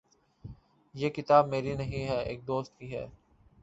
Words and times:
یہ 0.95 1.09
کتاب 1.09 1.47
میری 1.47 1.75
نہیں 1.75 2.07
ہے۔ 2.07 2.21
ایک 2.23 2.47
دوست 2.47 2.77
کی 2.79 2.95
ہے 2.95 3.05